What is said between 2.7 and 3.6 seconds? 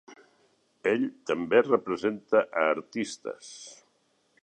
artistes.